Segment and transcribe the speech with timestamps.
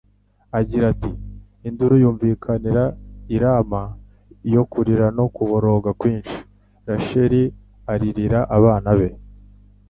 [0.59, 1.11] agira ati:
[1.67, 2.83] "Induru yumvikanira
[3.35, 3.81] i Rama
[4.53, 6.37] yo kurira no kuboroga kwinshi.
[6.89, 7.41] Rasheli
[7.93, 9.09] aririra abana be,